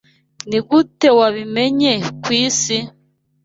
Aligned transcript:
Nigute 0.49 1.07
wabimenye 1.19 1.93
kwisi? 2.23 2.77